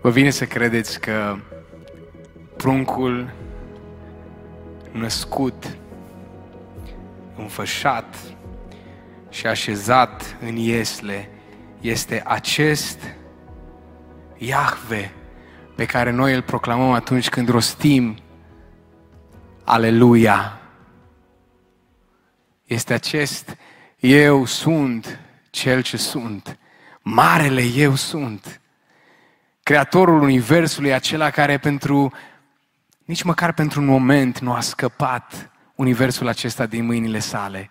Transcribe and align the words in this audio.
Vă 0.00 0.10
vine 0.10 0.30
să 0.30 0.46
credeți 0.46 1.00
că 1.00 1.36
pruncul 2.56 3.30
născut, 4.92 5.76
înfășat 7.36 8.16
și 9.30 9.46
așezat 9.46 10.36
în 10.40 10.56
iesle 10.56 11.30
este 11.80 12.22
acest 12.26 12.98
Iahve 14.36 15.12
pe 15.74 15.86
care 15.86 16.10
noi 16.10 16.34
îl 16.34 16.42
proclamăm 16.42 16.90
atunci 16.92 17.28
când 17.28 17.48
rostim 17.48 18.16
Aleluia. 19.64 20.60
Este 22.64 22.92
acest 22.94 23.56
Eu 24.00 24.44
sunt 24.44 25.20
cel 25.50 25.82
ce 25.82 25.96
sunt. 25.96 26.58
Marele 27.02 27.62
Eu 27.62 27.94
sunt. 27.94 28.60
Creatorul 29.68 30.22
Universului, 30.22 30.92
acela 30.92 31.30
care 31.30 31.58
pentru, 31.58 32.12
nici 33.04 33.22
măcar 33.22 33.52
pentru 33.52 33.80
un 33.80 33.86
moment 33.86 34.38
nu 34.38 34.52
a 34.52 34.60
scăpat 34.60 35.50
Universul 35.74 36.28
acesta 36.28 36.66
din 36.66 36.84
mâinile 36.84 37.18
sale. 37.18 37.70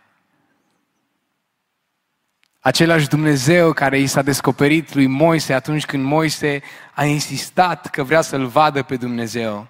Același 2.59 3.07
Dumnezeu 3.07 3.73
care 3.73 3.99
i 3.99 4.07
s-a 4.07 4.21
descoperit 4.21 4.93
lui 4.93 5.07
Moise 5.07 5.53
atunci 5.53 5.85
când 5.85 6.03
Moise 6.03 6.61
a 6.93 7.03
insistat 7.03 7.89
că 7.89 8.03
vrea 8.03 8.21
să-L 8.21 8.45
vadă 8.45 8.83
pe 8.83 8.95
Dumnezeu. 8.95 9.67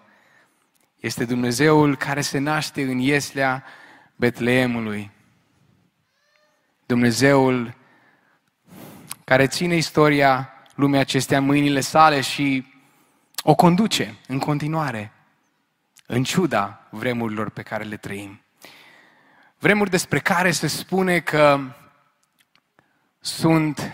Este 1.00 1.26
Dumnezeul 1.26 1.98
care 1.98 2.22
se 2.22 2.38
naște 2.38 2.82
în 2.82 2.98
Ieslea 2.98 3.64
Betleemului. 4.16 5.12
Dumnezeul 6.86 7.76
care 9.24 9.48
ține 9.48 9.76
istoria 9.76 10.52
lumea 10.78 11.00
acestea 11.00 11.38
în 11.38 11.46
mâinile 11.46 11.80
sale 11.80 12.22
și 12.22 12.66
o 13.44 13.56
conduce 13.56 14.18
în 14.28 14.40
continuare, 14.40 15.12
în 16.06 16.24
ciuda 16.24 16.88
vremurilor 16.90 17.50
pe 17.50 17.62
care 17.62 17.84
le 17.84 17.98
trăim. 17.98 18.42
Vremuri 19.60 19.90
despre 19.90 20.20
care 20.20 20.52
se 20.52 20.68
spune 20.68 21.20
că 21.20 21.60
sunt 23.20 23.94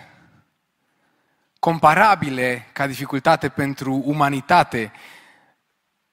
comparabile 1.59 2.67
ca 2.73 2.87
dificultate 2.87 3.49
pentru 3.49 4.01
umanitate 4.05 4.91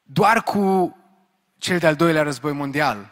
doar 0.02 0.42
cu 0.42 0.96
cel 1.58 1.78
de-al 1.78 1.94
doilea 1.94 2.22
război 2.22 2.52
mondial. 2.52 3.10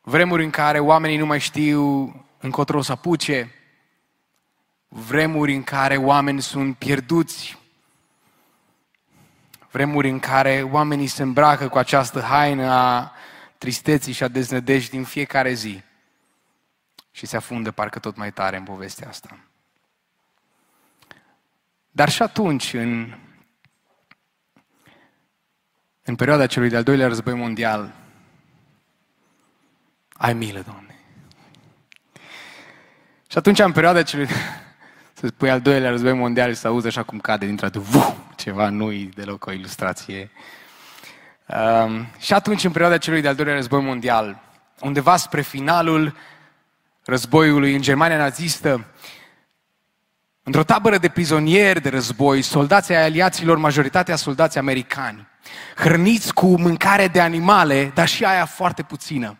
Vremuri 0.00 0.44
în 0.44 0.50
care 0.50 0.78
oamenii 0.78 1.16
nu 1.16 1.26
mai 1.26 1.40
știu 1.40 2.12
încotro 2.38 2.82
să 2.82 2.92
apuce, 2.92 3.52
vremuri 4.88 5.54
în 5.54 5.62
care 5.62 5.96
oameni 5.96 6.42
sunt 6.42 6.76
pierduți, 6.76 7.58
vremuri 9.70 10.08
în 10.08 10.18
care 10.18 10.62
oamenii 10.62 11.06
se 11.06 11.22
îmbracă 11.22 11.68
cu 11.68 11.78
această 11.78 12.20
haină 12.20 12.70
a 12.70 13.12
tristeții 13.58 14.12
și 14.12 14.22
a 14.22 14.28
deznădejdii 14.28 14.98
în 14.98 15.04
fiecare 15.04 15.52
zi 15.52 15.82
și 17.10 17.26
se 17.26 17.36
afundă 17.36 17.70
parcă 17.70 17.98
tot 17.98 18.16
mai 18.16 18.32
tare 18.32 18.56
în 18.56 18.64
povestea 18.64 19.08
asta. 19.08 19.38
Dar 21.90 22.08
și 22.08 22.22
atunci, 22.22 22.72
în, 22.72 23.14
în 26.02 26.16
perioada 26.16 26.46
celui 26.46 26.68
de-al 26.68 26.82
doilea 26.82 27.08
război 27.08 27.34
mondial, 27.34 27.94
ai 30.12 30.32
milă, 30.34 30.60
Doamne. 30.60 30.98
Și 33.30 33.38
atunci, 33.38 33.58
în 33.58 33.72
perioada 33.72 34.02
celui 34.02 34.28
să 35.20 35.26
spui 35.26 35.50
al 35.50 35.60
doilea 35.60 35.90
război 35.90 36.12
mondial 36.12 36.52
și 36.52 36.58
să 36.58 36.68
auzi 36.68 36.86
așa 36.86 37.02
cum 37.02 37.18
cade 37.18 37.46
dintr-o 37.46 37.68
dată, 37.68 38.16
ceva 38.36 38.68
nu-i 38.68 39.10
deloc 39.14 39.46
o 39.46 39.52
ilustrație. 39.52 40.30
Um, 41.46 42.06
și 42.18 42.32
atunci, 42.32 42.64
în 42.64 42.70
perioada 42.70 42.98
celui 42.98 43.20
de-al 43.20 43.34
doilea 43.34 43.54
război 43.54 43.82
mondial, 43.82 44.42
undeva 44.80 45.16
spre 45.16 45.40
finalul 45.40 46.16
războiului 47.04 47.74
în 47.74 47.80
Germania 47.80 48.16
nazistă, 48.16 48.84
într-o 50.42 50.64
tabără 50.64 50.98
de 50.98 51.08
prizonieri 51.08 51.80
de 51.80 51.88
război, 51.88 52.42
soldații 52.42 52.94
ai 52.94 53.04
aliaților, 53.04 53.58
majoritatea 53.58 54.16
soldații 54.16 54.60
americani, 54.60 55.26
hrăniți 55.76 56.34
cu 56.34 56.46
mâncare 56.46 57.08
de 57.08 57.20
animale, 57.20 57.90
dar 57.94 58.08
și 58.08 58.24
aia 58.24 58.44
foarte 58.44 58.82
puțină, 58.82 59.36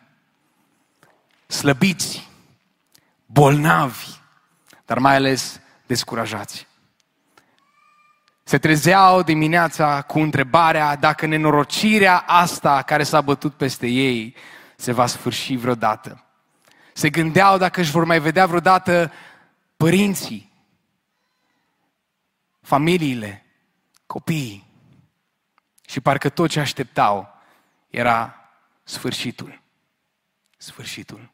slăbiți, 1.46 2.28
bolnavi, 3.26 4.06
dar 4.84 4.98
mai 4.98 5.14
ales 5.14 5.60
descurajați. 5.88 6.66
Se 8.42 8.58
trezeau 8.58 9.22
dimineața 9.22 10.02
cu 10.02 10.18
întrebarea 10.18 10.96
dacă 10.96 11.26
nenorocirea 11.26 12.18
asta 12.18 12.82
care 12.82 13.02
s-a 13.02 13.20
bătut 13.20 13.54
peste 13.54 13.86
ei 13.86 14.36
se 14.76 14.92
va 14.92 15.06
sfârși 15.06 15.56
vreodată. 15.56 16.24
Se 16.92 17.10
gândeau 17.10 17.58
dacă 17.58 17.80
își 17.80 17.90
vor 17.90 18.04
mai 18.04 18.20
vedea 18.20 18.46
vreodată 18.46 19.12
părinții, 19.76 20.52
familiile, 22.60 23.44
copiii. 24.06 24.66
Și 25.86 26.00
parcă 26.00 26.28
tot 26.28 26.50
ce 26.50 26.60
așteptau 26.60 27.34
era 27.90 28.34
sfârșitul. 28.82 29.60
Sfârșitul 30.56 31.30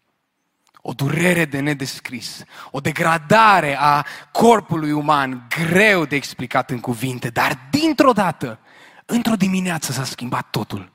o 0.86 0.92
durere 0.92 1.44
de 1.44 1.60
nedescris, 1.60 2.44
o 2.70 2.80
degradare 2.80 3.76
a 3.78 4.06
corpului 4.32 4.92
uman, 4.92 5.46
greu 5.48 6.04
de 6.04 6.16
explicat 6.16 6.70
în 6.70 6.80
cuvinte, 6.80 7.28
dar 7.28 7.58
dintr-o 7.70 8.12
dată, 8.12 8.58
într-o 9.06 9.34
dimineață 9.34 9.92
s-a 9.92 10.04
schimbat 10.04 10.50
totul. 10.50 10.92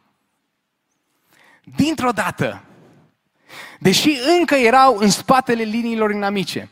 Dintr-o 1.64 2.12
dată, 2.12 2.64
deși 3.80 4.18
încă 4.40 4.56
erau 4.56 4.98
în 4.98 5.10
spatele 5.10 5.64
liniilor 5.64 6.12
inamice, 6.12 6.70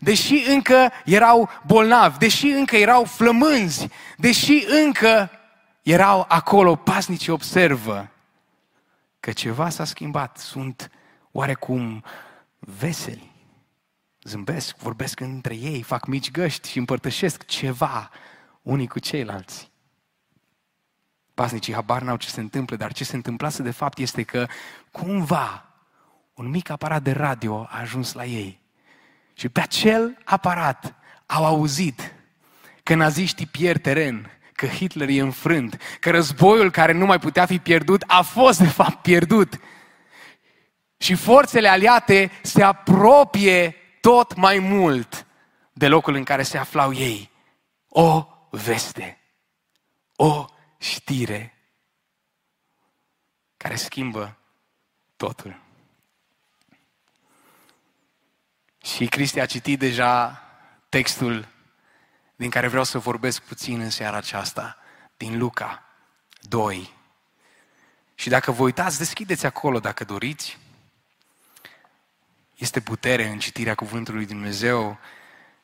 deși 0.00 0.44
încă 0.48 0.92
erau 1.04 1.50
bolnavi, 1.66 2.18
deși 2.18 2.46
încă 2.46 2.76
erau 2.76 3.04
flămânzi, 3.04 3.88
deși 4.16 4.64
încă 4.84 5.30
erau 5.82 6.24
acolo, 6.28 6.76
pasnicii 6.76 7.32
observă 7.32 8.10
că 9.20 9.32
ceva 9.32 9.68
s-a 9.68 9.84
schimbat, 9.84 10.38
sunt 10.38 10.90
oarecum 11.32 12.04
veseli, 12.66 13.32
zâmbesc, 14.22 14.76
vorbesc 14.76 15.20
între 15.20 15.54
ei, 15.54 15.82
fac 15.82 16.06
mici 16.06 16.30
găști 16.30 16.70
și 16.70 16.78
împărtășesc 16.78 17.44
ceva 17.44 18.10
unii 18.62 18.88
cu 18.88 18.98
ceilalți. 18.98 19.70
Pasnicii 21.34 21.74
habar 21.74 22.02
n-au 22.02 22.16
ce 22.16 22.28
se 22.28 22.40
întâmplă, 22.40 22.76
dar 22.76 22.92
ce 22.92 23.04
se 23.04 23.16
întâmplase 23.16 23.62
de 23.62 23.70
fapt 23.70 23.98
este 23.98 24.22
că 24.22 24.46
cumva 24.90 25.64
un 26.34 26.48
mic 26.48 26.70
aparat 26.70 27.02
de 27.02 27.12
radio 27.12 27.66
a 27.70 27.80
ajuns 27.80 28.12
la 28.12 28.24
ei. 28.24 28.60
Și 29.32 29.48
pe 29.48 29.60
acel 29.60 30.18
aparat 30.24 30.94
au 31.26 31.44
auzit 31.44 32.14
că 32.82 32.94
naziștii 32.94 33.46
pierd 33.46 33.82
teren, 33.82 34.30
că 34.52 34.66
Hitler 34.66 35.08
e 35.08 35.20
înfrânt, 35.20 35.80
că 36.00 36.10
războiul 36.10 36.70
care 36.70 36.92
nu 36.92 37.06
mai 37.06 37.18
putea 37.18 37.46
fi 37.46 37.58
pierdut 37.58 38.04
a 38.06 38.22
fost 38.22 38.58
de 38.58 38.68
fapt 38.68 39.02
pierdut 39.02 39.60
și 40.96 41.14
forțele 41.14 41.68
aliate 41.68 42.30
se 42.42 42.62
apropie 42.62 43.74
tot 44.00 44.34
mai 44.34 44.58
mult 44.58 45.26
de 45.72 45.88
locul 45.88 46.14
în 46.14 46.24
care 46.24 46.42
se 46.42 46.58
aflau 46.58 46.92
ei. 46.92 47.30
O 47.88 48.26
veste, 48.50 49.20
o 50.16 50.44
știre 50.78 51.56
care 53.56 53.76
schimbă 53.76 54.36
totul. 55.16 55.60
Și 58.84 59.06
Cristi 59.06 59.40
a 59.40 59.46
citit 59.46 59.78
deja 59.78 60.42
textul 60.88 61.48
din 62.36 62.50
care 62.50 62.68
vreau 62.68 62.84
să 62.84 62.98
vorbesc 62.98 63.42
puțin 63.42 63.80
în 63.80 63.90
seara 63.90 64.16
aceasta, 64.16 64.76
din 65.16 65.38
Luca 65.38 65.82
2. 66.40 66.94
Și 68.14 68.28
dacă 68.28 68.50
vă 68.50 68.62
uitați, 68.62 68.98
deschideți 68.98 69.46
acolo 69.46 69.80
dacă 69.80 70.04
doriți. 70.04 70.58
Este 72.56 72.80
putere 72.80 73.26
în 73.26 73.38
citirea 73.38 73.74
Cuvântului 73.74 74.26
Dumnezeu 74.26 74.98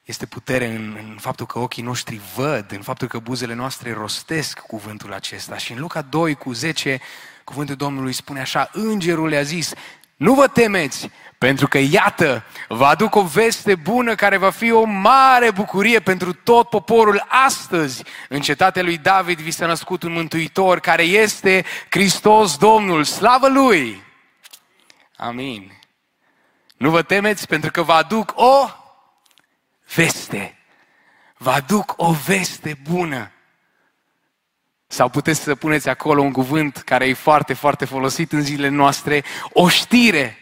este 0.05 0.27
putere 0.27 0.67
în, 0.67 0.97
în 0.99 1.17
faptul 1.21 1.47
că 1.47 1.59
ochii 1.59 1.83
noștri 1.83 2.21
văd, 2.35 2.73
în 2.73 2.83
faptul 2.83 3.09
că 3.09 3.19
buzele 3.19 3.55
noastre 3.55 3.93
rostesc 3.93 4.59
cuvântul 4.59 5.13
acesta. 5.13 5.57
Și 5.57 5.73
în 5.73 5.79
Luca 5.79 6.03
2 6.03 6.35
cu 6.35 6.53
10, 6.53 7.01
cuvântul 7.45 7.75
Domnului 7.75 8.13
spune 8.13 8.41
așa, 8.41 8.71
îngerul 8.73 9.29
le-a 9.29 9.43
zis, 9.43 9.73
nu 10.17 10.35
vă 10.35 10.49
temeți, 10.49 11.11
pentru 11.39 11.69
că 11.69 11.79
iată, 11.79 12.45
vă 12.69 12.85
aduc 12.85 13.15
o 13.15 13.23
veste 13.23 13.75
bună 13.75 14.15
care 14.15 14.37
va 14.37 14.51
fi 14.51 14.71
o 14.71 14.85
mare 14.85 15.51
bucurie 15.51 16.01
pentru 16.01 16.33
tot 16.33 16.69
poporul 16.69 17.27
astăzi. 17.47 18.05
În 18.29 18.41
cetatea 18.41 18.83
lui 18.83 18.99
David 18.99 19.39
vi 19.39 19.51
s-a 19.51 19.67
născut 19.67 20.03
un 20.03 20.13
mântuitor 20.13 20.81
care 20.81 21.03
este 21.03 21.65
Hristos 21.89 22.57
Domnul. 22.57 23.05
Slavă 23.05 23.49
Lui! 23.49 24.03
Amin. 25.17 25.82
Nu 26.83 26.91
vă 26.91 27.03
temeți 27.03 27.47
pentru 27.47 27.71
că 27.71 27.83
vă 27.83 27.93
aduc 27.93 28.33
o 28.37 28.69
veste. 29.95 30.59
Vă 31.37 31.51
aduc 31.51 31.95
o 31.97 32.13
veste 32.27 32.79
bună. 32.91 33.31
Sau 34.87 35.09
puteți 35.09 35.41
să 35.41 35.55
puneți 35.55 35.89
acolo 35.89 36.23
un 36.23 36.33
cuvânt 36.33 36.77
care 36.77 37.07
e 37.07 37.15
foarte, 37.15 37.55
foarte 37.55 37.85
folosit 37.85 38.33
în 38.33 38.43
zilele 38.43 38.69
noastre, 38.69 39.25
o 39.53 39.69
știre. 39.69 40.39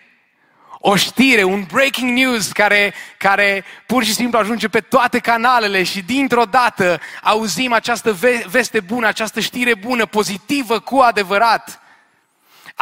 O 0.79 0.97
știre, 0.97 1.43
un 1.43 1.67
breaking 1.73 2.19
news 2.19 2.53
care, 2.53 2.95
care 3.19 3.65
pur 3.87 4.05
și 4.05 4.15
simplu 4.15 4.39
ajunge 4.39 4.69
pe 4.69 4.81
toate 4.81 5.19
canalele 5.19 5.83
și 5.83 6.03
dintr-o 6.03 6.45
dată 6.45 7.01
auzim 7.23 7.73
această 7.73 8.17
veste 8.47 8.81
bună, 8.81 9.07
această 9.07 9.41
știre 9.41 9.75
bună, 9.75 10.07
pozitivă 10.07 10.79
cu 10.79 10.99
adevărat. 10.99 11.81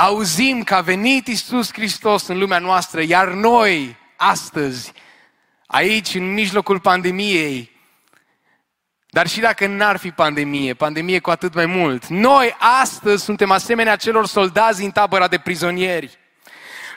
Auzim 0.00 0.62
că 0.62 0.74
a 0.74 0.80
venit 0.80 1.26
Isus 1.26 1.72
Hristos 1.72 2.26
în 2.26 2.38
lumea 2.38 2.58
noastră, 2.58 3.02
iar 3.02 3.28
noi, 3.28 3.96
astăzi, 4.16 4.92
aici, 5.66 6.14
în 6.14 6.32
mijlocul 6.32 6.80
pandemiei, 6.80 7.70
dar 9.10 9.26
și 9.26 9.40
dacă 9.40 9.66
n-ar 9.66 9.96
fi 9.96 10.10
pandemie, 10.10 10.74
pandemie 10.74 11.18
cu 11.18 11.30
atât 11.30 11.54
mai 11.54 11.66
mult, 11.66 12.06
noi 12.06 12.56
astăzi 12.80 13.24
suntem 13.24 13.50
asemenea 13.50 13.96
celor 13.96 14.26
soldați 14.26 14.78
din 14.78 14.90
tabăra 14.90 15.28
de 15.28 15.38
prizonieri. 15.38 16.18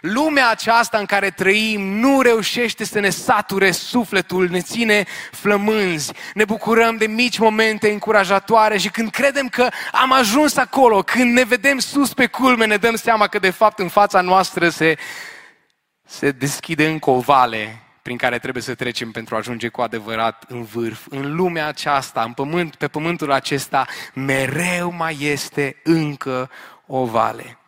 Lumea 0.01 0.50
aceasta 0.50 0.98
în 0.98 1.06
care 1.06 1.30
trăim 1.30 1.81
nu 1.81 2.21
reușește 2.21 2.86
să 2.86 3.00
ne 3.00 3.09
sature 3.09 3.71
sufletul, 3.71 4.50
ne 4.50 4.62
ține 4.62 5.06
flămânzi, 5.31 6.13
ne 6.33 6.45
bucurăm 6.45 6.98
de 6.98 7.07
mici 7.07 7.38
momente 7.38 7.92
încurajatoare 7.92 8.77
și 8.77 8.89
când 8.89 9.09
credem 9.09 9.48
că 9.48 9.69
am 9.92 10.12
ajuns 10.12 10.57
acolo, 10.57 11.01
când 11.01 11.33
ne 11.33 11.44
vedem 11.44 11.80
sus 11.80 12.13
pe 12.13 12.27
culme, 12.27 12.65
ne 12.65 12.77
dăm 12.77 12.95
seama 12.95 13.27
că 13.27 13.39
de 13.39 13.50
fapt 13.50 13.80
în 13.80 13.88
fața 13.88 14.21
noastră 14.21 14.69
se, 14.69 14.98
se 16.06 16.31
deschide 16.31 16.88
încă 16.88 17.09
o 17.09 17.19
vale 17.19 17.81
prin 18.01 18.18
care 18.18 18.39
trebuie 18.39 18.63
să 18.63 18.75
trecem 18.75 19.12
pentru 19.12 19.36
a 19.36 19.38
ajunge 19.38 19.68
cu 19.68 19.81
adevărat 19.81 20.44
în 20.48 20.63
vârf. 20.63 21.06
În 21.09 21.36
lumea 21.36 21.68
aceasta, 21.68 22.21
în 22.21 22.33
pământ, 22.33 22.75
pe 22.75 22.88
pământul 22.88 23.31
acesta, 23.31 23.86
mereu 24.13 24.94
mai 24.98 25.18
este 25.19 25.75
încă 25.83 26.50
o 26.86 27.06
vale. 27.06 27.61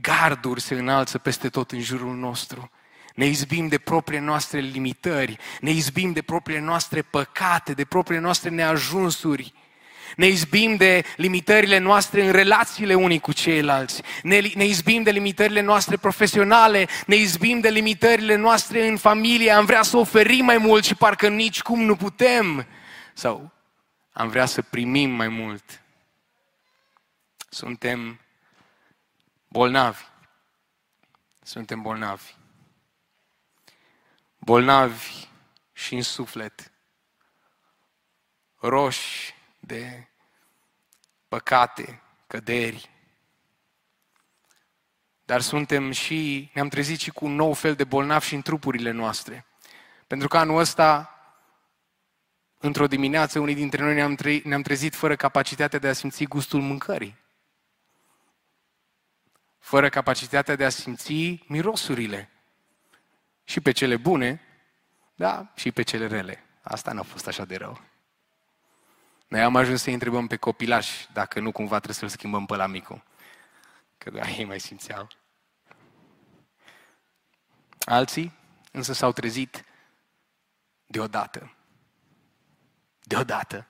Garduri 0.00 0.60
se 0.60 0.74
înalță 0.74 1.18
peste 1.18 1.48
tot 1.48 1.70
în 1.72 1.80
jurul 1.80 2.14
nostru. 2.14 2.70
Ne 3.14 3.26
izbim 3.26 3.68
de 3.68 3.78
propriile 3.78 4.24
noastre 4.24 4.58
limitări, 4.58 5.36
ne 5.60 5.70
izbim 5.70 6.12
de 6.12 6.22
propriile 6.22 6.60
noastre 6.60 7.02
păcate, 7.02 7.72
de 7.72 7.84
propriile 7.84 8.22
noastre 8.22 8.50
neajunsuri. 8.50 9.52
Ne 10.16 10.26
izbim 10.26 10.76
de 10.76 11.04
limitările 11.16 11.78
noastre 11.78 12.24
în 12.24 12.32
relațiile 12.32 12.94
unii 12.94 13.18
cu 13.18 13.32
ceilalți. 13.32 14.02
Ne, 14.22 14.40
ne 14.54 14.64
izbim 14.64 15.02
de 15.02 15.10
limitările 15.10 15.60
noastre 15.60 15.96
profesionale. 15.96 16.88
Ne 17.06 17.14
izbim 17.14 17.60
de 17.60 17.68
limitările 17.68 18.34
noastre 18.34 18.86
în 18.86 18.96
familie. 18.96 19.50
Am 19.50 19.64
vrea 19.64 19.82
să 19.82 19.96
oferim 19.96 20.44
mai 20.44 20.58
mult 20.58 20.84
și 20.84 20.94
parcă 20.94 21.28
nici 21.28 21.62
cum 21.62 21.82
nu 21.82 21.96
putem. 21.96 22.66
Sau 23.14 23.52
am 24.12 24.28
vrea 24.28 24.46
să 24.46 24.62
primim 24.62 25.10
mai 25.10 25.28
mult. 25.28 25.82
Suntem 27.48 28.20
bolnavi. 29.48 30.02
Suntem 31.42 31.82
bolnavi. 31.82 32.34
Bolnavi 34.36 35.28
și 35.72 35.94
în 35.94 36.02
suflet. 36.02 36.72
Roși 38.56 39.34
de 39.58 40.08
păcate, 41.28 42.02
căderi. 42.26 42.90
Dar 45.24 45.40
suntem 45.40 45.90
și, 45.90 46.50
ne-am 46.54 46.68
trezit 46.68 47.00
și 47.00 47.10
cu 47.10 47.24
un 47.24 47.34
nou 47.34 47.52
fel 47.52 47.74
de 47.74 47.84
bolnav 47.84 48.22
și 48.22 48.34
în 48.34 48.42
trupurile 48.42 48.90
noastre. 48.90 49.46
Pentru 50.06 50.28
că 50.28 50.38
anul 50.38 50.58
ăsta, 50.58 51.10
într-o 52.58 52.86
dimineață, 52.86 53.38
unii 53.38 53.54
dintre 53.54 53.82
noi 53.82 53.94
ne-am, 53.94 54.14
tre- 54.14 54.40
ne-am 54.44 54.62
trezit 54.62 54.94
fără 54.94 55.16
capacitatea 55.16 55.78
de 55.78 55.88
a 55.88 55.92
simți 55.92 56.24
gustul 56.24 56.60
mâncării. 56.60 57.16
Fără 59.66 59.88
capacitatea 59.88 60.56
de 60.56 60.64
a 60.64 60.68
simți 60.68 61.44
mirosurile. 61.46 62.30
Și 63.44 63.60
pe 63.60 63.72
cele 63.72 63.96
bune, 63.96 64.40
da, 65.14 65.52
și 65.54 65.72
pe 65.72 65.82
cele 65.82 66.06
rele. 66.06 66.44
Asta 66.62 66.92
n-a 66.92 67.02
fost 67.02 67.26
așa 67.26 67.44
de 67.44 67.56
rău. 67.56 67.80
Noi 69.28 69.42
am 69.42 69.56
ajuns 69.56 69.82
să 69.82 69.90
întrebăm 69.90 70.26
pe 70.26 70.36
copilași 70.36 71.08
dacă 71.12 71.40
nu 71.40 71.52
cumva 71.52 71.76
trebuie 71.76 71.94
să-l 71.94 72.08
schimbăm 72.08 72.46
pe 72.46 72.56
la 72.56 72.66
micu. 72.66 73.04
Că 73.98 74.10
da, 74.10 74.28
ei 74.28 74.44
mai 74.44 74.60
simțeau. 74.60 75.08
Alții 77.78 78.32
însă 78.72 78.92
s-au 78.92 79.12
trezit 79.12 79.64
deodată. 80.86 81.54
Deodată. 83.02 83.66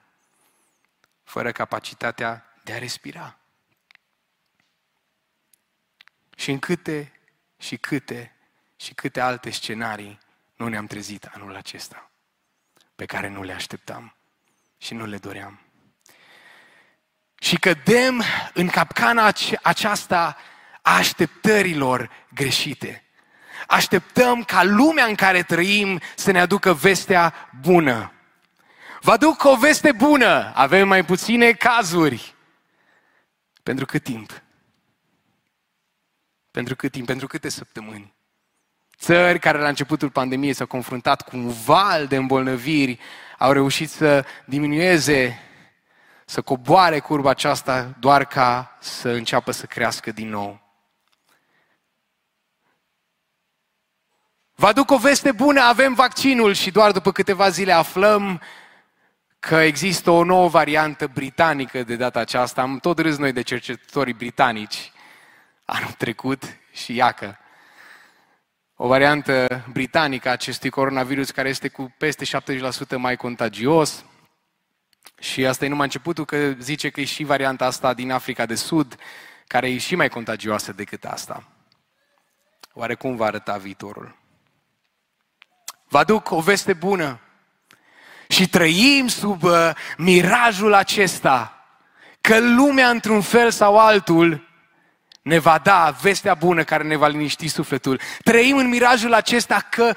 Fără 1.23 1.53
capacitatea 1.53 2.45
de 2.65 2.73
a 2.73 2.79
respira. 2.79 3.39
Și 6.37 6.51
în 6.51 6.59
câte 6.59 7.13
și 7.59 7.77
câte 7.77 8.37
și 8.77 8.95
câte 8.95 9.21
alte 9.21 9.51
scenarii 9.51 10.19
nu 10.57 10.69
ne-am 10.69 10.87
trezit 10.87 11.25
anul 11.25 11.57
acesta, 11.57 12.11
pe 12.95 13.05
care 13.05 13.29
nu 13.29 13.43
le 13.43 13.53
așteptam 13.53 14.15
și 14.79 14.95
nu 14.95 15.07
le 15.07 15.17
doream. 15.17 15.61
Și 17.39 17.59
cădem 17.59 18.23
în 18.53 18.69
capcana 18.69 19.33
aceasta 19.63 20.37
a 20.83 20.97
așteptărilor 20.97 22.11
greșite. 22.35 23.05
Așteptăm 23.67 24.43
ca 24.43 24.65
lumea 24.65 25.05
în 25.05 25.15
care 25.15 25.43
trăim 25.43 26.01
să 26.15 26.31
ne 26.31 26.41
aducă 26.41 26.73
vestea 26.73 27.51
bună. 27.61 28.13
Vă 29.01 29.13
aduc 29.13 29.45
o 29.45 29.57
veste 29.57 29.93
bună. 29.93 30.53
Avem 30.55 30.89
mai 30.89 31.05
puține 31.05 31.53
cazuri. 31.53 32.35
Pentru 33.63 33.87
cât 33.87 34.03
timp? 34.03 34.43
Pentru 36.57 36.77
cât 36.77 36.93
timp? 36.93 37.07
Pentru 37.07 37.27
câte 37.27 37.49
săptămâni? 37.49 38.15
Țări 38.99 39.39
care 39.39 39.59
la 39.59 39.69
începutul 39.69 40.11
pandemiei 40.11 40.53
s-au 40.53 40.67
confruntat 40.67 41.23
cu 41.23 41.37
un 41.37 41.49
val 41.49 42.07
de 42.07 42.17
îmbolnăviri 42.17 42.99
au 43.39 43.53
reușit 43.53 43.91
să 43.91 44.25
diminueze, 44.45 45.39
să 46.25 46.41
coboare 46.43 46.99
curba 46.99 47.31
aceasta 47.31 47.97
doar 47.99 48.25
ca 48.25 48.77
să 48.81 49.09
înceapă 49.09 49.51
să 49.51 49.67
crească 49.67 50.11
din 50.11 50.29
nou. 50.29 50.61
Vă 54.55 54.67
aduc 54.67 54.91
o 54.91 54.99
veste 54.99 55.33
bună, 55.33 55.61
avem 55.61 55.95
vaccinul 55.95 56.53
și 56.53 56.71
doar 56.71 56.93
după 56.93 57.13
câteva 57.13 57.49
zile 57.49 57.73
aflăm 57.73 58.43
că 59.39 59.55
există 59.57 60.11
o 60.11 60.25
nouă 60.25 60.49
variantă 60.49 61.07
britanică 61.07 61.83
de 61.83 61.97
data 61.97 62.21
aceasta. 62.21 62.63
Am 62.63 62.79
tot 62.79 62.99
râs 62.99 63.17
noi 63.17 63.33
de 63.33 63.43
cercetătorii 63.43 64.15
britanici 64.15 64.91
anul 65.67 65.91
trecut 65.91 66.43
și 66.73 66.95
iacă 66.95 67.39
o 68.77 68.87
variantă 68.87 69.65
britanică 69.73 70.29
a 70.29 70.33
acestui 70.33 70.71
coronavirus 70.71 71.31
care 71.31 71.49
este 71.49 71.69
cu 71.69 71.95
peste 71.99 72.25
70% 72.25 72.97
mai 72.97 73.17
contagios. 73.17 74.05
Și 75.21 75.47
asta 75.47 75.65
e 75.65 75.69
numai 75.69 75.85
începutul, 75.85 76.25
că 76.25 76.51
zice 76.59 76.91
că 76.91 77.01
e 77.01 77.05
și 77.05 77.25
varianta 77.25 77.65
asta 77.65 77.95
din 77.95 78.11
Africa 78.11 78.47
de 78.47 78.55
Sud, 78.55 78.97
care 79.47 79.71
e 79.71 79.79
și 79.79 79.95
mai 79.95 80.09
contagioasă 80.09 80.73
decât 80.73 81.05
asta. 81.05 81.49
Oare 82.73 82.95
cum 82.95 83.17
va 83.17 83.27
arăta 83.27 83.57
viitorul? 83.57 84.17
Vă 85.89 85.99
aduc 85.99 86.31
o 86.31 86.41
veste 86.41 86.73
bună 86.73 87.21
și 88.29 88.49
trăim 88.49 89.07
sub 89.09 89.43
uh, 89.43 89.71
mirajul 89.97 90.75
acesta 90.75 91.67
că 92.21 92.41
lumea, 92.41 92.89
într-un 92.89 93.21
fel 93.21 93.51
sau 93.51 93.79
altul, 93.79 94.49
ne 95.27 95.39
va 95.39 95.59
da 95.59 95.91
vestea 96.03 96.35
bună 96.35 96.65
care 96.65 96.83
ne 96.83 96.97
va 96.97 97.07
liniști 97.07 97.49
sufletul. 97.49 98.01
Trăim 98.23 98.57
în 98.57 98.69
mirajul 98.69 99.13
acesta 99.13 99.61
că 99.71 99.95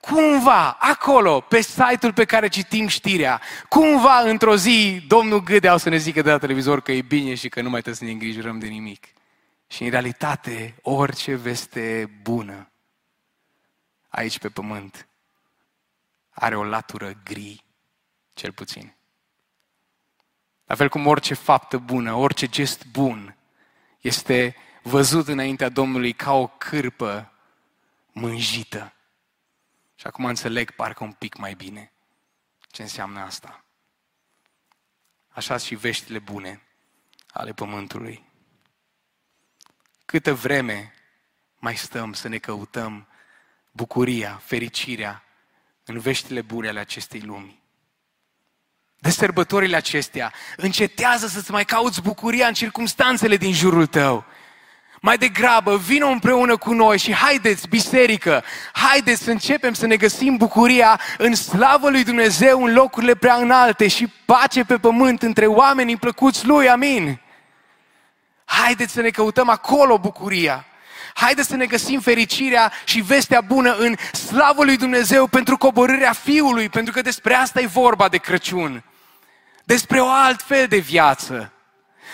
cumva, 0.00 0.70
acolo, 0.70 1.40
pe 1.40 1.60
site-ul 1.60 2.12
pe 2.12 2.24
care 2.24 2.48
citim 2.48 2.86
știrea, 2.86 3.40
cumva, 3.68 4.20
într-o 4.20 4.56
zi, 4.56 5.04
domnul 5.06 5.42
Gâdea 5.42 5.74
o 5.74 5.76
să 5.76 5.88
ne 5.88 5.96
zică 5.96 6.22
de 6.22 6.30
la 6.30 6.38
televizor 6.38 6.80
că 6.80 6.92
e 6.92 7.02
bine 7.02 7.34
și 7.34 7.48
că 7.48 7.60
nu 7.60 7.70
mai 7.70 7.80
trebuie 7.80 7.94
să 7.94 8.04
ne 8.04 8.10
îngrijorăm 8.10 8.58
de 8.58 8.66
nimic. 8.66 9.06
Și 9.66 9.84
în 9.84 9.90
realitate, 9.90 10.74
orice 10.82 11.34
veste 11.34 12.10
bună 12.22 12.70
aici 14.08 14.38
pe 14.38 14.48
pământ 14.48 15.08
are 16.30 16.56
o 16.56 16.64
latură 16.64 17.12
gri, 17.24 17.64
cel 18.32 18.52
puțin. 18.52 18.96
La 20.64 20.74
fel 20.74 20.88
cum 20.88 21.06
orice 21.06 21.34
faptă 21.34 21.78
bună, 21.78 22.12
orice 22.12 22.46
gest 22.46 22.86
bun 22.86 23.36
este 24.00 24.56
văzut 24.86 25.28
înaintea 25.28 25.68
Domnului 25.68 26.12
ca 26.12 26.32
o 26.32 26.46
cârpă 26.46 27.32
mânjită. 28.12 28.92
Și 29.94 30.06
acum 30.06 30.24
înțeleg 30.24 30.70
parcă 30.70 31.04
un 31.04 31.12
pic 31.12 31.36
mai 31.36 31.54
bine 31.54 31.92
ce 32.70 32.82
înseamnă 32.82 33.20
asta. 33.20 33.64
Așa 35.28 35.56
și 35.56 35.74
veștile 35.74 36.18
bune 36.18 36.62
ale 37.32 37.52
pământului. 37.52 38.24
Câtă 40.04 40.34
vreme 40.34 40.94
mai 41.58 41.76
stăm 41.76 42.12
să 42.12 42.28
ne 42.28 42.38
căutăm 42.38 43.08
bucuria, 43.70 44.40
fericirea 44.44 45.24
în 45.84 45.98
veștile 45.98 46.42
bune 46.42 46.68
ale 46.68 46.80
acestei 46.80 47.20
lumi. 47.20 47.62
De 48.98 49.10
sărbătorile 49.10 49.76
acestea, 49.76 50.32
încetează 50.56 51.26
să-ți 51.26 51.50
mai 51.50 51.64
cauți 51.64 52.02
bucuria 52.02 52.46
în 52.46 52.54
circumstanțele 52.54 53.36
din 53.36 53.52
jurul 53.52 53.86
tău. 53.86 54.24
Mai 55.00 55.16
degrabă, 55.18 55.76
vină 55.76 56.06
împreună 56.06 56.56
cu 56.56 56.72
noi 56.72 56.98
și 56.98 57.14
haideți, 57.14 57.68
biserică, 57.68 58.44
haideți 58.72 59.22
să 59.22 59.30
începem 59.30 59.72
să 59.72 59.86
ne 59.86 59.96
găsim 59.96 60.36
bucuria 60.36 61.00
în 61.18 61.34
slavă 61.34 61.90
lui 61.90 62.04
Dumnezeu 62.04 62.62
în 62.64 62.72
locurile 62.72 63.14
prea 63.14 63.34
înalte 63.34 63.88
și 63.88 64.12
pace 64.24 64.64
pe 64.64 64.76
pământ 64.76 65.22
între 65.22 65.46
oamenii 65.46 65.96
plăcuți 65.96 66.46
lui, 66.46 66.68
amin. 66.68 67.20
Haideți 68.44 68.92
să 68.92 69.00
ne 69.00 69.10
căutăm 69.10 69.48
acolo 69.48 69.98
bucuria. 69.98 70.64
Haideți 71.14 71.48
să 71.48 71.56
ne 71.56 71.66
găsim 71.66 72.00
fericirea 72.00 72.72
și 72.84 73.00
vestea 73.00 73.40
bună 73.40 73.76
în 73.76 73.96
slavă 74.12 74.64
lui 74.64 74.76
Dumnezeu 74.76 75.26
pentru 75.26 75.56
coborârea 75.56 76.12
Fiului, 76.12 76.68
pentru 76.68 76.92
că 76.92 77.00
despre 77.00 77.34
asta 77.34 77.60
e 77.60 77.66
vorba 77.66 78.08
de 78.08 78.16
Crăciun. 78.16 78.84
Despre 79.64 80.00
o 80.00 80.08
alt 80.08 80.42
fel 80.42 80.66
de 80.66 80.78
viață. 80.78 81.52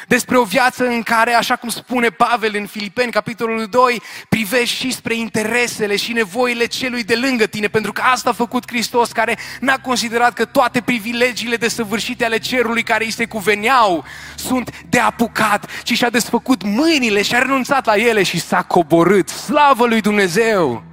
Despre 0.09 0.37
o 0.39 0.45
viață 0.45 0.87
în 0.87 1.03
care, 1.03 1.35
așa 1.35 1.57
cum 1.57 1.69
spune 1.69 2.09
Pavel 2.09 2.55
în 2.55 2.67
Filipeni, 2.67 3.13
capitolul 3.13 3.67
2, 3.67 4.03
privești 4.29 4.77
și 4.77 4.93
spre 4.93 5.15
interesele 5.15 5.97
și 5.97 6.13
nevoile 6.13 6.67
celui 6.67 7.05
de 7.05 7.15
lângă 7.15 7.47
tine, 7.47 7.67
pentru 7.67 7.93
că 7.93 8.03
asta 8.05 8.31
a 8.31 8.33
făcut 8.33 8.67
Hristos, 8.67 9.13
care 9.13 9.39
n-a 9.61 9.79
considerat 9.79 10.33
că 10.33 10.45
toate 10.45 10.81
privilegiile 10.81 11.57
desăvârșite 11.57 12.25
ale 12.25 12.39
cerului 12.39 12.83
care 12.83 13.05
îi 13.05 13.11
se 13.11 13.25
cuveneau 13.25 14.05
sunt 14.37 14.83
de 14.89 14.99
apucat, 14.99 15.71
ci 15.83 15.93
și-a 15.93 16.11
desfăcut 16.11 16.63
mâinile 16.63 17.23
și 17.23 17.35
a 17.35 17.39
renunțat 17.39 17.87
la 17.87 17.97
ele 17.97 18.23
și 18.23 18.41
s-a 18.41 18.63
coborât. 18.63 19.29
Slavă 19.29 19.87
lui 19.87 20.01
Dumnezeu! 20.01 20.92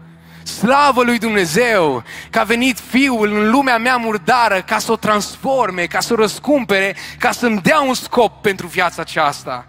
Slavă 0.58 1.04
lui 1.04 1.18
Dumnezeu 1.18 2.04
că 2.30 2.40
a 2.40 2.44
venit 2.44 2.80
Fiul 2.80 3.34
în 3.34 3.50
lumea 3.50 3.78
mea 3.78 3.98
murdară 3.98 4.62
ca 4.62 4.80
să 4.80 4.92
o 4.92 4.96
transforme, 4.96 5.86
ca 5.86 6.00
să 6.00 6.14
o 6.14 6.16
răscumpere, 6.16 6.96
ca 7.20 7.32
să-mi 7.32 7.62
dea 7.62 7.82
un 7.82 7.94
scop 7.94 8.42
pentru 8.42 8.68
viața 8.68 9.02
aceasta. 9.02 9.68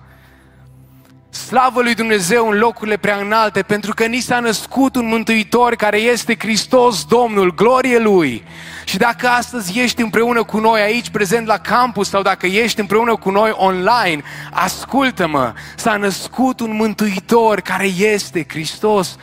Slavă 1.31 1.83
lui 1.83 1.95
Dumnezeu 1.95 2.49
în 2.49 2.59
locurile 2.59 2.97
prea 2.97 3.17
înalte, 3.17 3.63
pentru 3.63 3.95
că 3.95 4.05
ni 4.05 4.21
s-a 4.21 4.41
născut 4.41 4.97
un 4.97 5.07
Mântuitor 5.07 5.75
care 5.75 5.99
este 5.99 6.37
Hristos 6.39 7.05
Domnul, 7.05 7.55
glorie 7.55 7.99
Lui. 7.99 8.45
Și 8.85 8.97
dacă 8.97 9.29
astăzi 9.29 9.79
ești 9.79 10.03
împreună 10.03 10.43
cu 10.43 10.59
noi 10.59 10.81
aici, 10.81 11.11
prezent 11.11 11.47
la 11.47 11.59
campus, 11.59 12.09
sau 12.09 12.23
dacă 12.23 12.47
ești 12.47 12.81
împreună 12.81 13.17
cu 13.17 13.31
noi 13.31 13.51
online, 13.55 14.23
ascultă-mă, 14.51 15.53
s-a 15.77 15.97
născut 15.97 16.61
un 16.61 16.75
Mântuitor 16.75 17.61
care 17.61 17.87
este 17.87 18.47
Hristos 18.49 19.17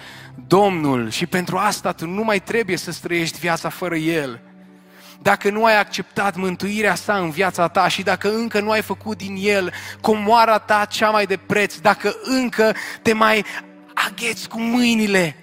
Domnul 0.48 1.10
și 1.10 1.26
pentru 1.26 1.58
asta 1.58 1.92
tu 1.92 2.08
nu 2.08 2.24
mai 2.24 2.40
trebuie 2.40 2.78
să 2.78 2.92
străiești 2.92 3.40
viața 3.40 3.70
fără 3.70 3.96
El. 3.96 4.42
Dacă 5.22 5.50
nu 5.50 5.64
ai 5.64 5.80
acceptat 5.80 6.36
mântuirea 6.36 6.96
sa 6.96 7.18
în 7.18 7.30
viața 7.30 7.68
ta 7.68 7.88
și 7.88 8.04
dacă 8.04 8.30
încă 8.34 8.60
nu 8.60 8.70
ai 8.70 8.82
făcut 8.82 9.18
din 9.18 9.36
El 9.40 9.74
comoara 10.02 10.58
ta 10.58 10.86
cea 10.90 11.10
mai 11.10 11.26
de 11.26 11.38
preț, 11.38 11.76
dacă 11.76 12.16
încă 12.24 12.76
te 13.02 13.14
mai 13.14 13.46
agheți 13.94 14.50
cu 14.50 14.60
mâinile, 14.60 15.36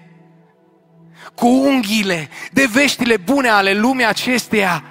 cu 1.34 1.46
unghiile 1.46 2.28
de 2.52 2.68
veștile 2.72 3.16
bune 3.16 3.48
ale 3.48 3.72
lumii 3.72 4.06
acesteia, 4.06 4.84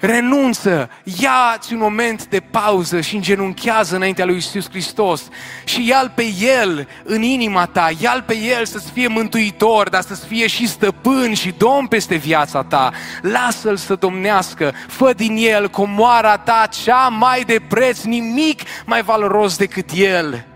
renunță, 0.00 0.90
ia-ți 1.04 1.72
un 1.72 1.78
moment 1.78 2.26
de 2.26 2.40
pauză 2.40 3.00
și 3.00 3.14
îngenunchează 3.14 3.96
înaintea 3.96 4.24
lui 4.24 4.36
Isus 4.36 4.68
Hristos 4.68 5.28
și 5.64 5.88
ia-L 5.88 6.12
pe 6.14 6.24
El 6.40 6.88
în 7.04 7.22
inima 7.22 7.66
ta, 7.66 7.90
ia-L 8.00 8.22
pe 8.26 8.36
El 8.36 8.66
să-ți 8.66 8.90
fie 8.90 9.08
mântuitor, 9.08 9.88
dar 9.88 10.02
să-ți 10.02 10.26
fie 10.26 10.46
și 10.46 10.68
stăpân 10.68 11.34
și 11.34 11.54
domn 11.56 11.86
peste 11.86 12.14
viața 12.14 12.62
ta. 12.62 12.92
Lasă-L 13.22 13.76
să 13.76 13.94
domnească, 13.94 14.72
fă 14.88 15.12
din 15.12 15.36
El 15.36 15.68
comoara 15.68 16.36
ta 16.36 16.68
cea 16.84 17.08
mai 17.08 17.42
de 17.42 17.60
preț, 17.68 18.02
nimic 18.02 18.62
mai 18.84 19.02
valoros 19.02 19.56
decât 19.56 19.90
El 19.94 20.46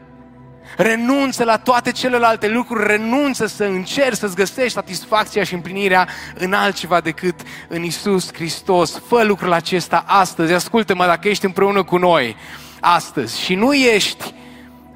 renunță 0.82 1.44
la 1.44 1.56
toate 1.56 1.92
celelalte 1.92 2.48
lucruri, 2.48 2.86
renunță 2.86 3.46
să 3.46 3.64
încerci 3.64 4.16
să-ți 4.16 4.34
găsești 4.34 4.72
satisfacția 4.72 5.44
și 5.44 5.54
împlinirea 5.54 6.08
în 6.34 6.52
altceva 6.52 7.00
decât 7.00 7.40
în 7.68 7.82
Isus 7.82 8.32
Hristos. 8.34 9.02
Fă 9.06 9.22
lucrul 9.22 9.52
acesta 9.52 10.04
astăzi, 10.06 10.52
ascultă-mă 10.52 11.06
dacă 11.06 11.28
ești 11.28 11.44
împreună 11.44 11.82
cu 11.82 11.96
noi 11.96 12.36
astăzi. 12.80 13.40
Și 13.40 13.54
nu 13.54 13.74
ești 13.74 14.34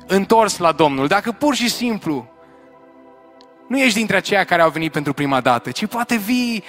întors 0.06 0.58
la 0.58 0.72
Domnul, 0.72 1.06
dacă 1.06 1.32
pur 1.32 1.54
și 1.54 1.70
simplu 1.70 2.28
nu 3.68 3.78
ești 3.78 3.98
dintre 3.98 4.16
aceia 4.16 4.44
care 4.44 4.62
au 4.62 4.70
venit 4.70 4.92
pentru 4.92 5.12
prima 5.12 5.40
dată, 5.40 5.70
ci 5.70 5.86
poate 5.86 6.16
vii 6.16 6.64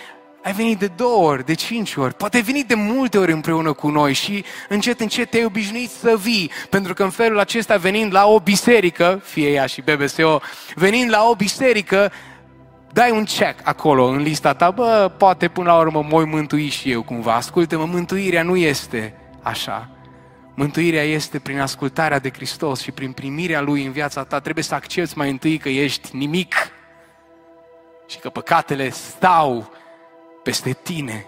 ai 0.46 0.54
venit 0.54 0.80
de 0.80 0.88
două 0.88 1.30
ori, 1.30 1.46
de 1.46 1.54
cinci 1.54 1.96
ori, 1.96 2.14
poate 2.14 2.38
ai 2.38 2.44
venit 2.44 2.68
de 2.68 2.76
multe 2.76 3.18
ori 3.18 3.32
împreună 3.32 3.74
cu 3.74 3.90
noi 3.90 4.14
și 4.14 4.44
încet, 4.70 5.00
încet 5.00 5.30
te-ai 5.30 5.46
obișnuit 5.46 5.90
să 5.90 6.18
vii, 6.22 6.52
pentru 6.70 6.94
că 6.94 7.04
în 7.04 7.10
felul 7.10 7.40
acesta 7.40 7.78
venind 7.78 8.14
la 8.14 8.26
o 8.26 8.40
biserică, 8.40 9.22
fie 9.24 9.50
ea 9.50 9.66
și 9.66 9.82
BBSO, 9.82 10.42
venind 10.76 11.10
la 11.10 11.24
o 11.30 11.36
biserică, 11.36 12.12
dai 12.92 13.12
un 13.12 13.24
check 13.24 13.60
acolo 13.64 14.06
în 14.06 14.22
lista 14.22 14.54
ta, 14.54 14.72
bă, 14.72 15.12
poate 15.18 15.48
până 15.48 15.72
la 15.72 15.78
urmă 15.78 16.06
mă 16.10 16.26
mântui 16.26 16.70
și 16.70 16.92
eu 16.92 17.04
cumva. 17.04 17.36
Ascultă-mă, 17.36 17.86
mântuirea 17.86 18.44
nu 18.44 18.56
este 18.56 19.14
așa. 19.42 19.90
Mântuirea 20.54 21.04
este 21.04 21.40
prin 21.40 21.60
ascultarea 21.60 22.20
de 22.20 22.32
Hristos 22.34 22.82
și 22.82 22.92
prin 22.92 23.12
primirea 23.12 23.62
Lui 23.62 23.86
în 23.86 23.92
viața 23.92 24.24
ta. 24.24 24.40
Trebuie 24.40 24.64
să 24.64 24.76
accepti 24.76 25.18
mai 25.18 25.30
întâi 25.30 25.58
că 25.58 25.70
ești 25.70 26.16
nimic 26.16 26.54
și 28.08 28.18
că 28.18 28.30
păcatele 28.30 28.90
stau 28.90 29.72
peste 30.46 30.72
tine 30.72 31.26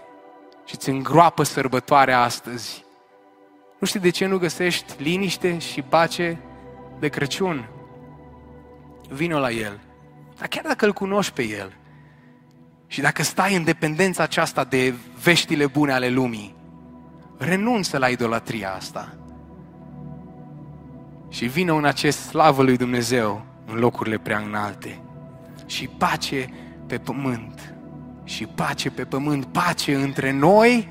și 0.64 0.74
îți 0.74 0.88
îngroapă 0.88 1.42
sărbătoarea 1.42 2.20
astăzi. 2.20 2.84
Nu 3.78 3.86
știi 3.86 4.00
de 4.00 4.10
ce 4.10 4.26
nu 4.26 4.38
găsești 4.38 5.02
liniște 5.02 5.58
și 5.58 5.82
pace 5.82 6.38
de 6.98 7.08
Crăciun? 7.08 7.68
Vino 9.08 9.38
la 9.38 9.50
El. 9.50 9.80
Dar 10.38 10.48
chiar 10.48 10.64
dacă 10.64 10.86
îl 10.86 10.92
cunoști 10.92 11.32
pe 11.32 11.42
El 11.42 11.76
și 12.86 13.00
dacă 13.00 13.22
stai 13.22 13.56
în 13.56 13.64
dependența 13.64 14.22
aceasta 14.22 14.64
de 14.64 14.94
veștile 15.22 15.66
bune 15.66 15.92
ale 15.92 16.08
lumii, 16.08 16.54
renunță 17.38 17.98
la 17.98 18.08
idolatria 18.08 18.74
asta. 18.74 19.16
Și 21.28 21.46
vină 21.46 21.72
în 21.72 21.84
acest 21.84 22.18
slavă 22.18 22.62
lui 22.62 22.76
Dumnezeu 22.76 23.44
în 23.66 23.78
locurile 23.78 24.18
prea 24.18 24.38
înalte. 24.38 25.00
Și 25.66 25.88
pace 25.88 26.48
pe 26.86 26.98
pământ 26.98 27.77
și 28.28 28.46
pace 28.46 28.90
pe 28.90 29.04
pământ, 29.04 29.44
pace 29.44 29.94
între 29.94 30.32
noi 30.32 30.88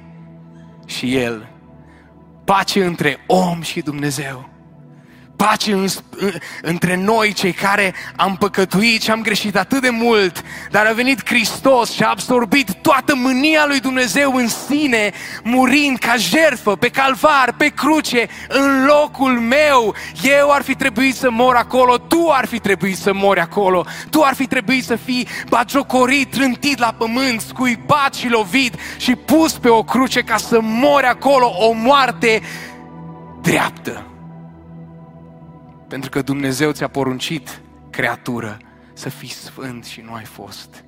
și 0.85 1.15
El, 1.15 1.47
pace 2.43 2.85
între 2.85 3.17
om 3.27 3.61
și 3.61 3.81
Dumnezeu 3.81 4.49
pace 5.37 5.73
în, 5.73 5.87
între 6.61 6.95
noi, 6.95 7.33
cei 7.33 7.51
care 7.51 7.93
am 8.15 8.35
păcătuit 8.35 9.01
și 9.01 9.11
am 9.11 9.21
greșit 9.21 9.57
atât 9.57 9.81
de 9.81 9.89
mult, 9.89 10.43
dar 10.71 10.85
a 10.85 10.91
venit 10.91 11.25
Hristos 11.25 11.91
și 11.91 12.03
a 12.03 12.09
absorbit 12.09 12.73
toată 12.81 13.15
mânia 13.15 13.65
lui 13.67 13.79
Dumnezeu 13.79 14.35
în 14.35 14.47
sine, 14.47 15.11
murind 15.43 15.97
ca 15.97 16.15
jertfă 16.15 16.75
pe 16.75 16.89
calvar, 16.89 17.53
pe 17.57 17.67
cruce, 17.67 18.27
în 18.47 18.85
locul 18.85 19.39
meu. 19.39 19.95
Eu 20.23 20.51
ar 20.51 20.61
fi 20.61 20.75
trebuit 20.75 21.15
să 21.15 21.29
mor 21.31 21.55
acolo, 21.55 21.97
tu 21.97 22.29
ar 22.31 22.45
fi 22.45 22.59
trebuit 22.59 22.97
să 22.97 23.13
mori 23.13 23.39
acolo, 23.39 23.85
tu 24.09 24.21
ar 24.21 24.35
fi 24.35 24.47
trebuit 24.47 24.83
să 24.83 24.95
fii 24.95 25.27
bagiocorit, 25.49 26.31
trântit 26.31 26.79
la 26.79 26.95
pământ, 26.97 27.41
scuipat 27.41 28.13
și 28.13 28.29
lovit 28.29 28.73
și 28.97 29.15
pus 29.15 29.53
pe 29.53 29.69
o 29.69 29.83
cruce 29.83 30.21
ca 30.21 30.37
să 30.37 30.59
mori 30.61 31.05
acolo 31.05 31.51
o 31.59 31.71
moarte 31.71 32.41
dreaptă. 33.41 34.16
Pentru 35.87 36.09
că 36.09 36.21
Dumnezeu 36.21 36.71
ți-a 36.71 36.87
poruncit, 36.87 37.61
creatură, 37.89 38.57
să 38.93 39.09
fii 39.09 39.29
sfânt 39.29 39.85
și 39.85 40.01
nu 40.01 40.13
ai 40.13 40.25
fost. 40.25 40.85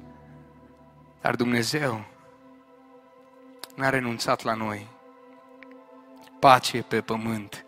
Dar 1.22 1.36
Dumnezeu 1.36 2.06
n-a 3.76 3.90
renunțat 3.90 4.44
la 4.44 4.54
noi. 4.54 4.88
Pace 6.40 6.82
pe 6.82 7.02
pământ, 7.02 7.66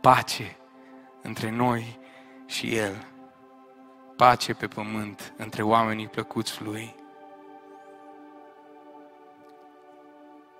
pace 0.00 0.56
între 1.22 1.50
noi 1.50 1.98
și 2.46 2.76
El. 2.76 3.06
Pace 4.16 4.54
pe 4.54 4.66
pământ 4.66 5.34
între 5.36 5.62
oamenii 5.62 6.08
plăcuți 6.08 6.62
Lui. 6.62 6.94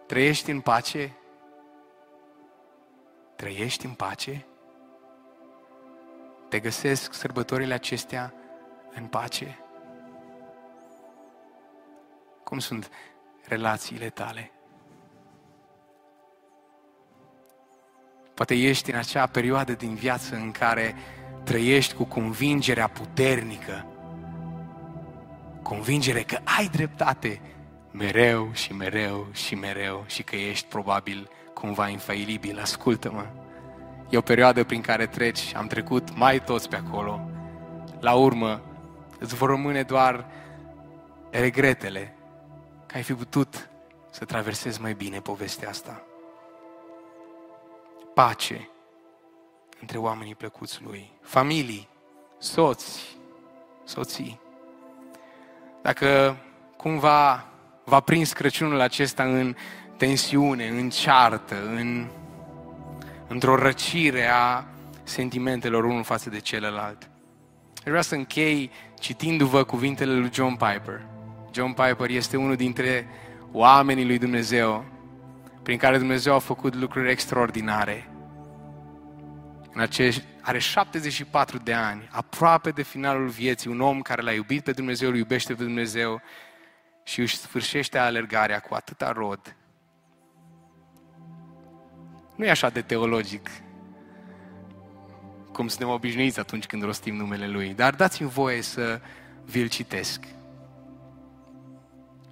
Trăiești 0.06 0.50
în 0.50 0.60
pace? 0.60 1.16
Trăiești 3.36 3.86
în 3.86 3.92
pace? 3.92 4.46
Te 6.54 6.60
găsesc 6.60 7.14
sărbătorile 7.14 7.74
acestea 7.74 8.34
în 8.94 9.04
pace? 9.04 9.58
Cum 12.44 12.58
sunt 12.58 12.90
relațiile 13.48 14.08
tale? 14.08 14.50
Poate 18.34 18.54
ești 18.54 18.90
în 18.90 18.96
acea 18.96 19.26
perioadă 19.26 19.72
din 19.72 19.94
viață 19.94 20.34
în 20.34 20.50
care 20.50 20.94
trăiești 21.44 21.94
cu 21.94 22.04
convingerea 22.04 22.88
puternică, 22.88 23.86
convingere 25.62 26.22
că 26.22 26.38
ai 26.58 26.68
dreptate 26.68 27.40
mereu 27.90 28.52
și 28.52 28.72
mereu 28.72 29.26
și 29.32 29.54
mereu 29.54 30.04
și 30.06 30.22
că 30.22 30.36
ești 30.36 30.66
probabil 30.66 31.30
cumva 31.54 31.88
infailibil. 31.88 32.58
Ascultă-mă, 32.58 33.26
e 34.08 34.16
o 34.16 34.20
perioadă 34.20 34.64
prin 34.64 34.80
care 34.80 35.06
treci, 35.06 35.54
am 35.54 35.66
trecut 35.66 36.16
mai 36.16 36.42
toți 36.42 36.68
pe 36.68 36.76
acolo. 36.76 37.28
La 38.00 38.14
urmă, 38.14 38.60
îți 39.18 39.34
vor 39.34 39.48
rămâne 39.48 39.82
doar 39.82 40.26
regretele 41.30 42.16
că 42.86 42.96
ai 42.96 43.02
fi 43.02 43.14
putut 43.14 43.68
să 44.10 44.24
traversezi 44.24 44.80
mai 44.80 44.92
bine 44.92 45.20
povestea 45.20 45.68
asta. 45.68 46.02
Pace 48.14 48.68
între 49.80 49.98
oamenii 49.98 50.34
plăcuți 50.34 50.82
lui, 50.82 51.12
familii, 51.22 51.88
soți, 52.38 53.16
soții. 53.84 54.40
Dacă 55.82 56.36
cumva 56.76 57.46
v-a 57.84 58.00
prins 58.00 58.32
Crăciunul 58.32 58.80
acesta 58.80 59.22
în 59.22 59.56
tensiune, 59.96 60.68
în 60.68 60.90
ceartă, 60.90 61.54
în, 61.66 62.10
într-o 63.28 63.56
răcire 63.56 64.26
a 64.26 64.64
sentimentelor 65.02 65.84
unul 65.84 66.04
față 66.04 66.30
de 66.30 66.38
celălalt. 66.38 67.10
Vreau 67.84 68.02
să 68.02 68.14
închei 68.14 68.70
citindu-vă 69.00 69.64
cuvintele 69.64 70.12
lui 70.14 70.30
John 70.32 70.54
Piper. 70.54 71.00
John 71.52 71.72
Piper 71.72 72.10
este 72.10 72.36
unul 72.36 72.56
dintre 72.56 73.08
oamenii 73.52 74.06
lui 74.06 74.18
Dumnezeu 74.18 74.84
prin 75.62 75.78
care 75.78 75.98
Dumnezeu 75.98 76.34
a 76.34 76.38
făcut 76.38 76.74
lucruri 76.74 77.10
extraordinare. 77.10 78.08
În 79.72 79.80
acești, 79.80 80.24
are 80.40 80.58
74 80.58 81.58
de 81.58 81.72
ani, 81.72 82.08
aproape 82.10 82.70
de 82.70 82.82
finalul 82.82 83.28
vieții, 83.28 83.70
un 83.70 83.80
om 83.80 84.00
care 84.00 84.22
l-a 84.22 84.32
iubit 84.32 84.64
pe 84.64 84.72
Dumnezeu, 84.72 85.08
îl 85.08 85.16
iubește 85.16 85.54
pe 85.54 85.62
Dumnezeu 85.62 86.22
și 87.02 87.20
își 87.20 87.36
sfârșește 87.36 87.98
alergarea 87.98 88.60
cu 88.60 88.74
atâta 88.74 89.12
rod. 89.12 89.56
Nu 92.34 92.44
e 92.44 92.50
așa 92.50 92.68
de 92.68 92.82
teologic 92.82 93.50
cum 95.52 95.68
suntem 95.68 95.88
obișnuiți 95.88 96.38
atunci 96.38 96.66
când 96.66 96.82
rostim 96.82 97.16
numele 97.16 97.48
Lui, 97.48 97.74
dar 97.74 97.94
dați-mi 97.94 98.28
voie 98.28 98.60
să 98.60 99.00
vi-l 99.44 99.68
citesc. 99.68 100.20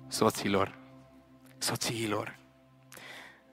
Soților, 0.09 0.79
soțiilor, 1.59 2.39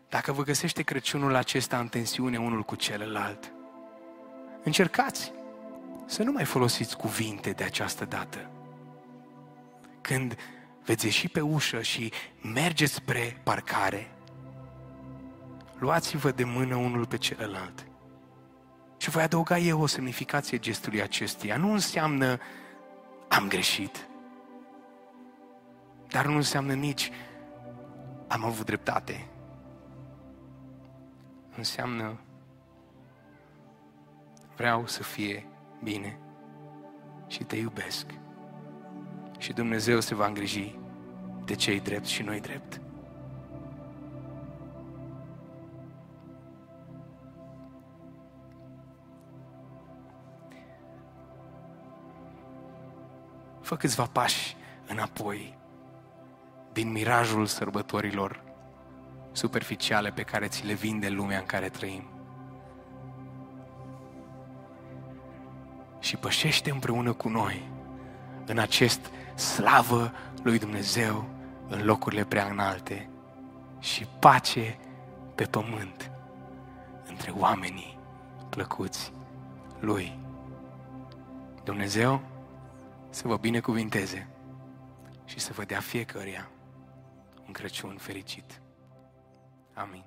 dacă 0.09 0.31
vă 0.31 0.43
găsește 0.43 0.81
Crăciunul 0.81 1.35
acesta 1.35 1.79
în 1.79 1.87
tensiune 1.87 2.37
unul 2.37 2.63
cu 2.63 2.75
celălalt, 2.75 3.51
încercați 4.63 5.31
să 6.05 6.23
nu 6.23 6.31
mai 6.31 6.45
folosiți 6.45 6.97
cuvinte 6.97 7.51
de 7.51 7.63
această 7.63 8.05
dată. 8.05 8.49
Când 10.01 10.37
veți 10.85 11.05
ieși 11.05 11.27
pe 11.27 11.41
ușă 11.41 11.81
și 11.81 12.11
mergeți 12.41 12.93
spre 12.93 13.37
parcare, 13.43 14.11
luați-vă 15.79 16.31
de 16.31 16.43
mână 16.43 16.75
unul 16.75 17.05
pe 17.05 17.17
celălalt. 17.17 17.87
Și 18.97 19.09
voi 19.09 19.23
adăuga 19.23 19.57
eu 19.57 19.81
o 19.81 19.85
semnificație 19.85 20.57
gestului 20.57 21.01
acestuia. 21.01 21.57
Nu 21.57 21.71
înseamnă 21.71 22.37
am 23.29 23.47
greșit, 23.47 24.07
dar 26.07 26.25
nu 26.25 26.35
înseamnă 26.35 26.73
nici 26.73 27.11
am 28.27 28.45
avut 28.45 28.65
dreptate. 28.65 29.27
Înseamnă 31.57 32.19
vreau 34.55 34.87
să 34.87 35.03
fie 35.03 35.45
bine 35.83 36.19
și 37.27 37.43
te 37.43 37.55
iubesc. 37.55 38.05
Și 39.37 39.53
Dumnezeu 39.53 39.99
se 39.99 40.15
va 40.15 40.25
îngriji 40.25 40.79
de 41.45 41.55
cei 41.55 41.79
drept 41.79 42.05
și 42.05 42.21
noi 42.21 42.39
drept. 42.39 42.81
Fă 53.69 53.75
câțiva 53.75 54.09
pași 54.11 54.55
înapoi 54.87 55.57
din 56.73 56.91
mirajul 56.91 57.45
sărbătorilor 57.45 58.43
superficiale 59.31 60.09
pe 60.09 60.21
care 60.21 60.47
ți 60.47 60.65
le 60.65 60.73
vinde 60.73 61.09
lumea 61.09 61.39
în 61.39 61.45
care 61.45 61.69
trăim. 61.69 62.03
Și 65.99 66.17
pășește 66.17 66.71
împreună 66.71 67.13
cu 67.13 67.29
noi 67.29 67.69
în 68.45 68.57
acest 68.57 69.11
slavă 69.35 70.11
lui 70.43 70.59
Dumnezeu 70.59 71.29
în 71.67 71.85
locurile 71.85 72.25
prea 72.25 72.45
înalte 72.45 73.09
și 73.79 74.07
pace 74.19 74.77
pe 75.35 75.43
pământ 75.43 76.11
între 77.07 77.33
oamenii 77.37 77.99
plăcuți 78.49 79.13
lui. 79.79 80.19
Dumnezeu 81.63 82.21
să 83.09 83.27
vă 83.27 83.37
binecuvinteze 83.37 84.27
și 85.25 85.39
să 85.39 85.51
vă 85.55 85.63
dea 85.63 85.79
fiecăruia 85.79 86.49
un 87.47 87.51
Crăciun 87.51 87.95
fericit. 87.99 88.61
Amin. 89.73 90.03